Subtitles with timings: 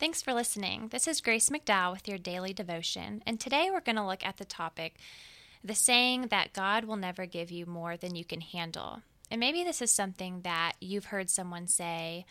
[0.00, 0.88] Thanks for listening.
[0.88, 4.38] This is Grace McDowell with your daily devotion, and today we're going to look at
[4.38, 4.94] the topic
[5.62, 9.02] the saying that God will never give you more than you can handle.
[9.30, 12.24] And maybe this is something that you've heard someone say,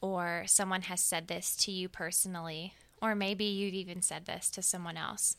[0.00, 4.60] or someone has said this to you personally, or maybe you've even said this to
[4.60, 5.36] someone else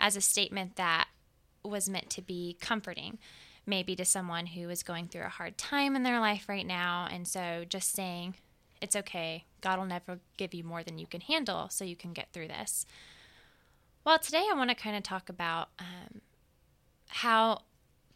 [0.00, 1.06] as a statement that
[1.62, 3.18] was meant to be comforting,
[3.66, 7.06] maybe to someone who is going through a hard time in their life right now.
[7.10, 8.36] And so just saying,
[8.86, 9.44] it's okay.
[9.60, 12.46] God will never give you more than you can handle, so you can get through
[12.46, 12.86] this.
[14.04, 16.20] Well, today I want to kind of talk about um,
[17.08, 17.62] how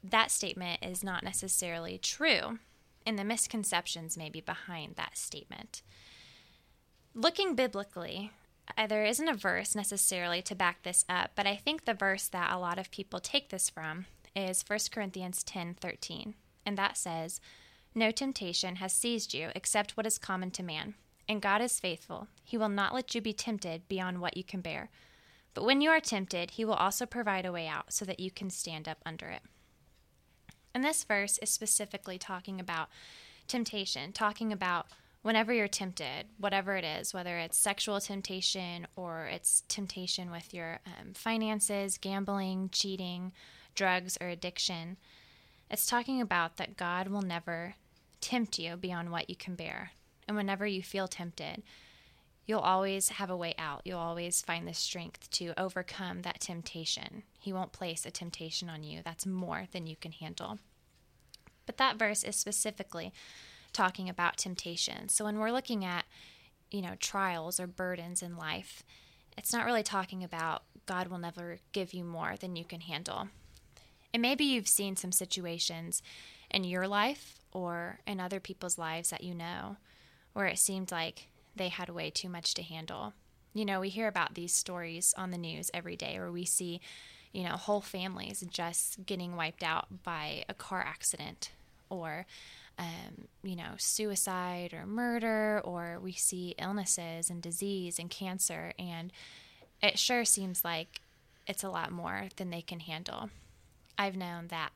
[0.05, 2.61] that statement is not necessarily true
[3.05, 5.83] and the misconceptions maybe behind that statement.
[7.17, 8.31] Looking biblically,
[8.79, 12.29] uh, there isn't a verse necessarily to back this up, but I think the verse
[12.29, 14.07] that a lot of people take this from
[14.37, 16.35] is 1 Corinthians 10 13,
[16.65, 17.41] and that says,
[17.95, 20.95] no temptation has seized you except what is common to man.
[21.29, 22.29] And God is faithful.
[22.43, 24.91] He will not let you be tempted beyond what you can bear.
[25.55, 28.31] But when you are tempted, He will also provide a way out so that you
[28.31, 29.43] can stand up under it.
[30.75, 32.89] And this verse is specifically talking about
[33.49, 34.87] temptation, talking about
[35.23, 40.81] whenever you're tempted, whatever it is, whether it's sexual temptation or it's temptation with your
[40.87, 43.33] um, finances, gambling, cheating,
[43.75, 44.97] drugs, or addiction.
[45.71, 47.75] It's talking about that God will never
[48.21, 49.93] tempt you beyond what you can bear.
[50.27, 51.63] And whenever you feel tempted,
[52.47, 53.83] you'll always have a way out.
[53.85, 57.23] You'll always find the strength to overcome that temptation.
[57.39, 60.59] He won't place a temptation on you that's more than you can handle.
[61.67, 63.13] But that verse is specifically
[63.73, 65.09] talking about temptation.
[65.09, 66.05] So when we're looking at,
[66.73, 68.83] you know, trials or burdens in life,
[69.39, 73.29] it's not really talking about God will never give you more than you can handle.
[74.13, 76.03] And maybe you've seen some situations
[76.51, 79.77] in your life or in other people's lives that you know
[80.33, 83.13] where it seemed like they had way too much to handle.
[83.55, 86.81] You know, we hear about these stories on the news every day where we see,
[87.33, 91.51] you know, whole families just getting wiped out by a car accident
[91.89, 92.27] or,
[92.79, 98.73] um, you know, suicide or murder, or we see illnesses and disease and cancer.
[98.79, 99.13] And
[99.83, 101.01] it sure seems like
[101.47, 103.31] it's a lot more than they can handle.
[104.01, 104.73] I've known that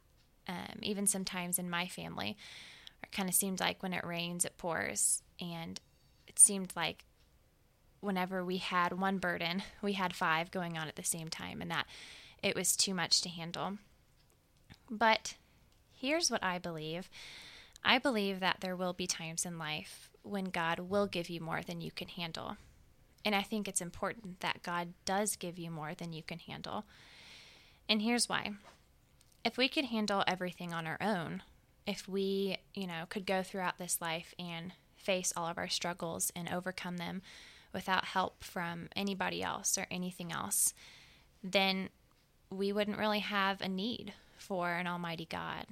[0.47, 2.37] um, even sometimes in my family,
[3.03, 5.23] it kind of seemed like when it rains, it pours.
[5.41, 5.81] And
[6.29, 7.07] it seemed like
[8.01, 11.71] whenever we had one burden, we had five going on at the same time, and
[11.71, 11.87] that
[12.43, 13.79] it was too much to handle.
[14.91, 15.37] But
[15.95, 17.09] here's what I believe
[17.83, 21.63] I believe that there will be times in life when God will give you more
[21.63, 22.59] than you can handle.
[23.25, 26.85] And I think it's important that God does give you more than you can handle.
[27.89, 28.53] And here's why
[29.45, 31.43] if we could handle everything on our own,
[31.87, 36.33] if we, you know, could go throughout this life and face all of our struggles
[36.35, 37.21] and overcome them
[37.73, 40.73] without help from anybody else or anything else,
[41.43, 41.91] then
[42.49, 45.67] we wouldn't really have a need for an almighty God.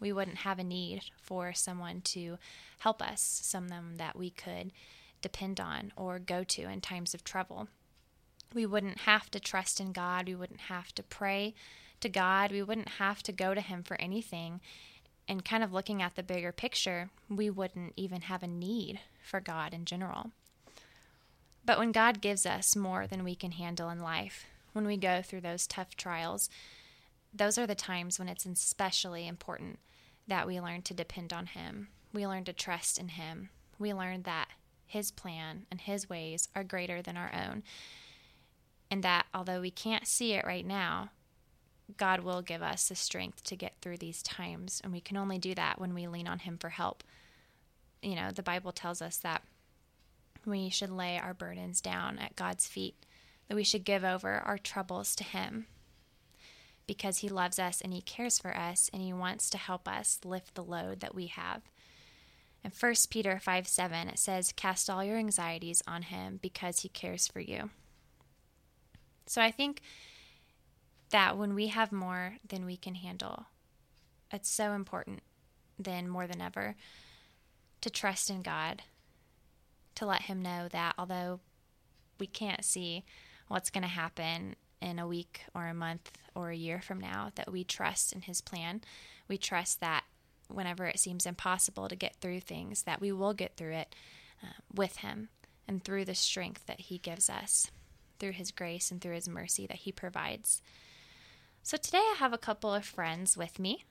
[0.00, 2.38] We wouldn't have a need for someone to
[2.78, 4.72] help us, someone that we could
[5.20, 7.68] depend on or go to in times of trouble.
[8.52, 10.26] We wouldn't have to trust in God.
[10.26, 11.54] We wouldn't have to pray
[12.02, 12.52] to God.
[12.52, 14.60] We wouldn't have to go to Him for anything.
[15.28, 19.40] And kind of looking at the bigger picture, we wouldn't even have a need for
[19.40, 20.32] God in general.
[21.64, 25.22] But when God gives us more than we can handle in life, when we go
[25.22, 26.50] through those tough trials,
[27.32, 29.78] those are the times when it's especially important
[30.26, 31.88] that we learn to depend on Him.
[32.12, 33.50] We learn to trust in Him.
[33.78, 34.48] We learn that
[34.86, 37.62] His plan and His ways are greater than our own.
[38.90, 41.10] And that although we can't see it right now,
[41.96, 44.80] God will give us the strength to get through these times.
[44.82, 47.02] And we can only do that when we lean on Him for help.
[48.02, 49.42] You know, the Bible tells us that
[50.44, 52.96] we should lay our burdens down at God's feet,
[53.48, 55.66] that we should give over our troubles to Him
[56.86, 60.20] because He loves us and He cares for us and He wants to help us
[60.24, 61.62] lift the load that we have.
[62.64, 66.88] In 1 Peter 5 7, it says, Cast all your anxieties on Him because He
[66.88, 67.70] cares for you.
[69.26, 69.80] So I think
[71.12, 73.46] that when we have more than we can handle,
[74.32, 75.22] it's so important
[75.78, 76.74] then more than ever
[77.80, 78.82] to trust in God,
[79.94, 81.40] to let Him know that although
[82.18, 83.04] we can't see
[83.48, 87.30] what's going to happen in a week or a month or a year from now,
[87.34, 88.80] that we trust in His plan.
[89.28, 90.04] We trust that
[90.48, 93.94] whenever it seems impossible to get through things, that we will get through it
[94.42, 95.28] uh, with Him
[95.68, 97.70] and through the strength that He gives us,
[98.18, 100.62] through His grace and through His mercy that He provides.
[101.64, 103.84] So today I have a couple of friends with me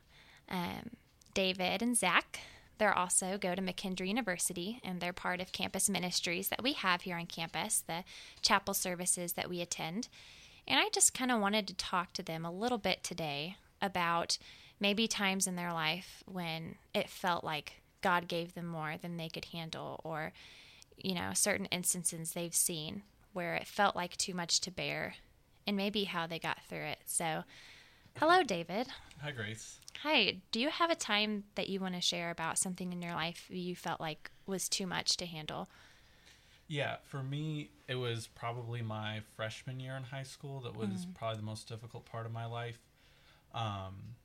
[0.50, 0.92] um,
[1.34, 2.40] David and Zach,
[2.82, 7.02] They're also go to McKendree University, and they're part of campus ministries that we have
[7.02, 8.04] here on campus, the
[8.42, 10.08] chapel services that we attend.
[10.68, 14.40] And I just kind of wanted to talk to them a little bit today about
[14.80, 19.30] maybe times in their life when it felt like God gave them more than they
[19.30, 20.34] could handle, or,
[20.98, 25.14] you know, certain instances they've seen where it felt like too much to bear,
[25.68, 27.00] and maybe how they got through it.
[27.06, 27.44] So,
[28.18, 28.88] hello, David.
[29.22, 29.80] Hi, Grace.
[30.04, 30.38] Hi.
[30.52, 33.46] Do you have a time that you want to share about something in your life
[33.50, 35.69] you felt like was too much to handle?
[36.68, 41.13] Yeah, for me, it was probably my freshman year in high school that was Mm.
[41.16, 42.80] probably the most difficult part of my life.
[43.54, 44.16] Um,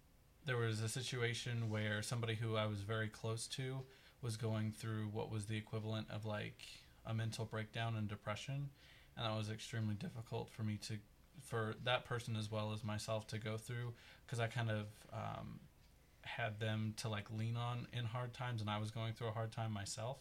[0.44, 3.83] there was a situation where somebody who I was very close to
[4.23, 6.62] was going through what was the equivalent of like
[7.05, 8.71] a mental breakdown and depression,
[9.17, 10.99] and that was extremely difficult for me to,
[11.43, 13.93] for that person as well as myself to go through,
[14.27, 15.61] because I kind of um,
[16.23, 19.33] had them to like lean on in hard times, and I was going through a
[19.33, 20.19] hard time myself.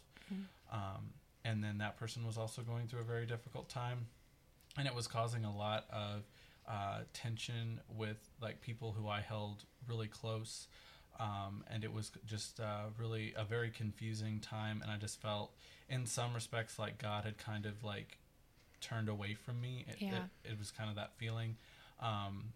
[0.72, 1.14] Um,
[1.44, 4.08] and then that person was also going through a very difficult time
[4.78, 6.24] and it was causing a lot of
[6.68, 10.68] uh, tension with like people who i held really close
[11.20, 15.52] um, and it was just uh, really a very confusing time and i just felt
[15.90, 18.18] in some respects like god had kind of like
[18.82, 19.86] turned away from me.
[19.88, 20.16] It, Yeah.
[20.44, 21.58] it, it was kind of that feeling.
[22.00, 22.54] Um,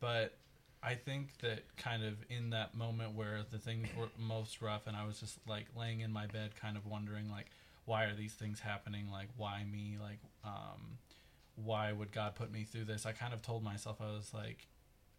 [0.00, 0.36] but
[0.82, 4.96] I think that kind of in that moment where the things were most rough and
[4.96, 7.46] I was just like laying in my bed kind of wondering like
[7.84, 9.10] why are these things happening?
[9.10, 9.96] Like why me?
[10.00, 10.98] Like um
[11.56, 13.06] why would God put me through this?
[13.06, 14.68] I kind of told myself I was like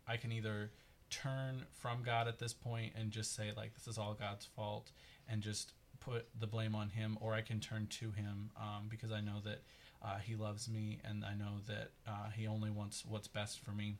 [0.08, 0.72] I can either
[1.10, 4.92] turn from God at this point and just say like this is all God's fault
[5.28, 9.12] and just put the blame on him or I can turn to him um, because
[9.12, 9.64] I know that
[10.04, 13.72] uh, he loves me and I know that uh, he only wants what's best for
[13.72, 13.96] me.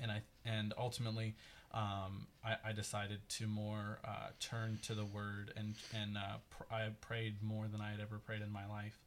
[0.00, 1.34] And I and ultimately
[1.72, 6.74] um, I, I decided to more uh, turn to the Word and and uh, pr-
[6.74, 8.98] I prayed more than I had ever prayed in my life,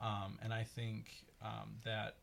[0.00, 1.10] um, and I think
[1.42, 2.16] um, that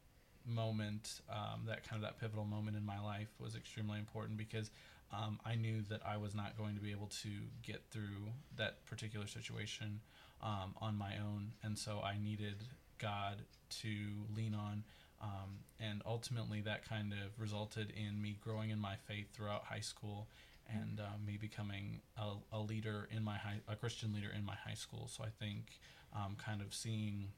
[0.45, 4.69] moment, um, that kind of that pivotal moment in my life was extremely important because
[5.11, 7.29] um, I knew that I was not going to be able to
[7.63, 10.01] get through that particular situation
[10.43, 12.57] um, on my own, and so I needed
[12.99, 13.41] God
[13.81, 13.89] to
[14.35, 14.83] lean on
[15.21, 19.81] um, and ultimately that kind of resulted in me growing in my faith throughout high
[19.81, 20.27] school
[20.71, 24.55] and uh, me becoming a, a leader in my high, a Christian leader in my
[24.55, 25.09] high school.
[25.11, 25.79] So I think
[26.15, 27.29] um, kind of seeing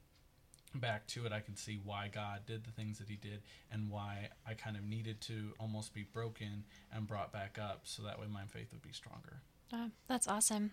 [0.76, 3.42] back to it, I can see why God did the things that He did
[3.72, 8.04] and why I kind of needed to almost be broken and brought back up so
[8.04, 9.42] that way my faith would be stronger.
[9.74, 10.72] Oh, that's awesome.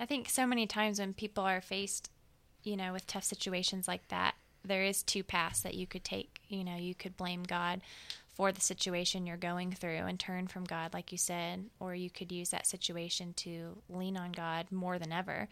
[0.00, 2.10] I think so many times when people are faced,
[2.62, 4.34] you know, with tough situations like that,
[4.64, 6.40] there is two paths that you could take.
[6.48, 7.80] You know, you could blame God
[8.38, 12.10] for the situation you're going through and turn from God, like you said, or you
[12.10, 15.48] could use that situation to lean on God more than ever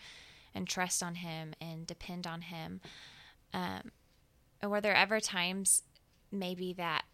[0.54, 2.80] and trust on Him and depend on Him.
[3.52, 3.90] Um,
[4.62, 5.82] were there ever times
[6.30, 7.04] maybe that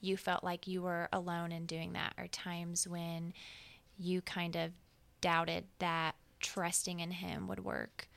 [0.00, 3.32] you felt like you were alone in doing that, or times when
[3.98, 4.72] you kind of
[5.20, 8.08] doubted that trusting in Him would work?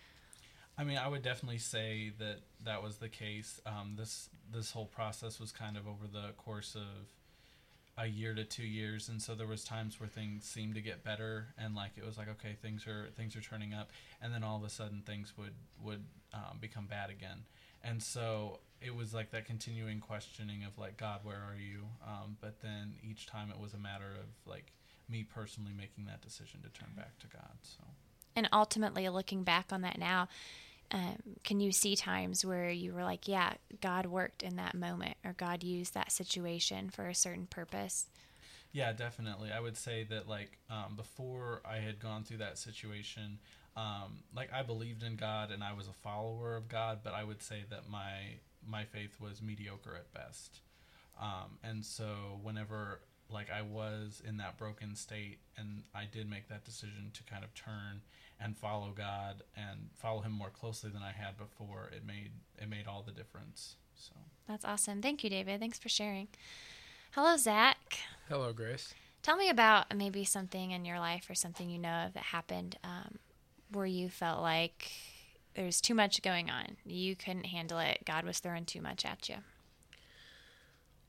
[0.80, 3.60] I mean, I would definitely say that that was the case.
[3.66, 8.46] Um, this this whole process was kind of over the course of a year to
[8.46, 11.92] two years, and so there was times where things seemed to get better, and like
[11.98, 13.90] it was like okay, things are things are turning up,
[14.22, 15.54] and then all of a sudden things would
[15.84, 17.44] would um, become bad again,
[17.84, 21.83] and so it was like that continuing questioning of like God, where are you?
[22.07, 24.71] Um, but then each time it was a matter of like
[25.09, 27.57] me personally making that decision to turn back to God.
[27.64, 27.83] So.
[28.36, 30.30] And ultimately, looking back on that now,
[30.92, 35.18] um, can you see times where you were like, yeah, God worked in that moment
[35.24, 38.08] or God used that situation for a certain purpose?
[38.72, 39.52] Yeah, definitely.
[39.52, 43.40] I would say that like um, before I had gone through that situation,
[43.76, 47.24] um, like I believed in God and I was a follower of God, but I
[47.24, 50.60] would say that my my faith was mediocre at best.
[51.19, 56.48] Um, and so whenever like I was in that broken state and I did make
[56.50, 58.02] that decision to kind of turn
[58.42, 62.31] and follow God and follow him more closely than I had before, it made
[62.62, 63.76] it made all the difference.
[63.96, 64.14] So
[64.48, 65.02] That's awesome.
[65.02, 65.60] Thank you, David.
[65.60, 66.28] Thanks for sharing.
[67.12, 67.98] Hello, Zach.
[68.30, 68.94] Hello, Grace.
[69.22, 72.78] Tell me about maybe something in your life or something you know of that happened
[72.84, 73.19] um,
[73.72, 74.92] where you felt like
[75.56, 76.78] there's too much going on.
[76.86, 78.00] You couldn't handle it.
[78.06, 79.36] God was throwing too much at you.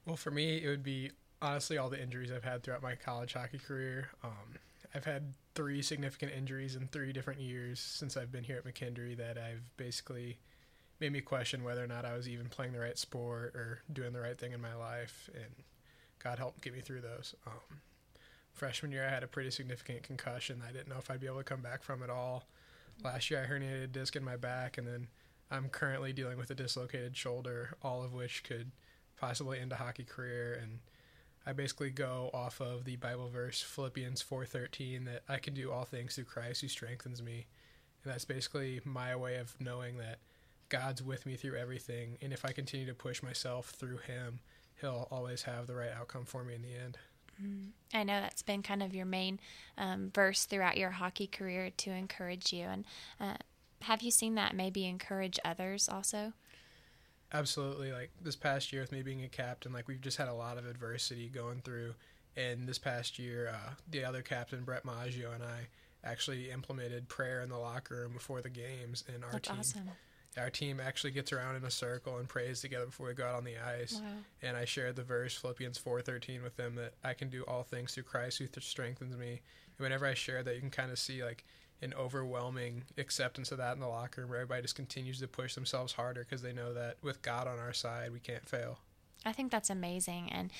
[0.06, 3.34] Well, for me, it would be honestly all the injuries I've had throughout my college
[3.34, 4.08] hockey career.
[4.24, 4.56] Um,
[4.94, 9.16] I've had three significant injuries in three different years since I've been here at McKendree
[9.18, 10.38] that I've basically
[11.00, 14.12] made me question whether or not I was even playing the right sport or doing
[14.12, 15.30] the right thing in my life.
[15.34, 15.64] And
[16.22, 17.34] God helped get me through those.
[17.46, 17.80] Um,
[18.52, 20.62] freshman year, I had a pretty significant concussion.
[20.66, 22.44] I didn't know if I'd be able to come back from it all.
[23.02, 25.08] Last year, I herniated a disc in my back, and then
[25.50, 28.70] I'm currently dealing with a dislocated shoulder, all of which could
[29.18, 30.58] possibly end a hockey career.
[30.60, 30.80] And
[31.46, 35.84] I basically go off of the Bible verse Philippians 4:13 that I can do all
[35.84, 37.46] things through Christ who strengthens me.
[38.04, 40.18] And that's basically my way of knowing that
[40.70, 44.40] God's with me through everything, and if I continue to push myself through Him,
[44.80, 46.96] He'll always have the right outcome for me in the end.
[47.42, 47.70] Mm.
[47.92, 49.40] I know that's been kind of your main
[49.76, 52.64] um, verse throughout your hockey career to encourage you.
[52.64, 52.84] And
[53.20, 53.34] uh,
[53.82, 56.32] have you seen that maybe encourage others also?
[57.32, 57.92] Absolutely.
[57.92, 60.58] Like this past year with me being a captain, like we've just had a lot
[60.58, 61.94] of adversity going through.
[62.36, 65.68] And this past year, uh, the other captain, Brett Maggio, and I
[66.04, 69.04] actually implemented prayer in the locker room before the games.
[69.12, 69.90] And our that's team, awesome.
[70.38, 73.34] our team actually gets around in a circle and prays together before we go out
[73.34, 73.94] on the ice.
[73.94, 74.10] Wow.
[74.42, 77.64] And I shared the verse Philippians four thirteen with them that I can do all
[77.64, 79.40] things through Christ who th- strengthens me.
[79.76, 81.44] And whenever I share that, you can kind of see like
[81.82, 85.54] an overwhelming acceptance of that in the locker room where everybody just continues to push
[85.54, 88.78] themselves harder because they know that with God on our side, we can't fail.
[89.24, 90.30] I think that's amazing.
[90.32, 90.50] And,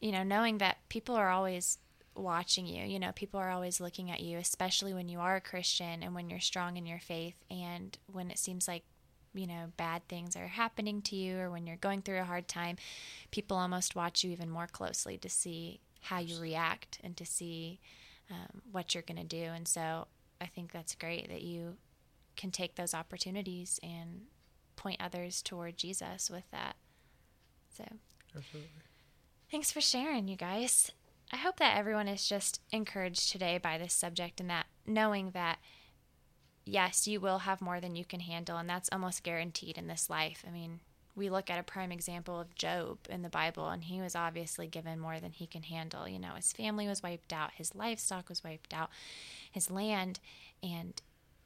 [0.00, 1.78] you know, knowing that people are always
[2.14, 5.40] watching you, you know, people are always looking at you, especially when you are a
[5.40, 8.82] Christian and when you're strong in your faith and when it seems like,
[9.32, 12.48] you know, bad things are happening to you or when you're going through a hard
[12.48, 12.76] time,
[13.30, 17.78] people almost watch you even more closely to see how you react and to see
[18.30, 19.44] um, what you're going to do.
[19.44, 20.06] And so
[20.40, 21.76] I think that's great that you
[22.36, 24.22] can take those opportunities and
[24.76, 26.76] point others toward Jesus with that.
[27.76, 27.84] So,
[28.34, 28.70] Absolutely.
[29.50, 30.90] thanks for sharing, you guys.
[31.32, 35.58] I hope that everyone is just encouraged today by this subject and that knowing that,
[36.64, 40.10] yes, you will have more than you can handle, and that's almost guaranteed in this
[40.10, 40.44] life.
[40.46, 40.80] I mean,
[41.16, 44.66] we look at a prime example of Job in the Bible, and he was obviously
[44.66, 46.08] given more than he can handle.
[46.08, 48.90] You know, his family was wiped out, his livestock was wiped out,
[49.50, 50.20] his land,
[50.62, 51.00] and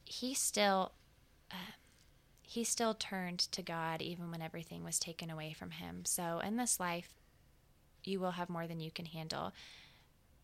[0.05, 0.93] he still.
[1.51, 1.77] Uh,
[2.47, 6.05] he still turned to God even when everything was taken away from him.
[6.05, 7.15] So, in this life,
[8.05, 9.53] you will have more than you can handle,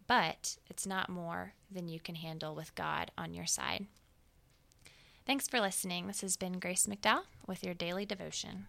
[0.06, 3.86] but it's not more than you can handle with God on your side.
[5.26, 6.06] Thanks for listening.
[6.06, 8.66] This has been Grace McDowell with your daily devotion.